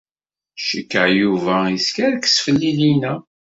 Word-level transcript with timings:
Cikkeɣ 0.67 1.07
Yuba 1.19 1.55
yeskerkes 1.69 2.35
fell-i 2.45 2.71
llinna. 2.77 3.13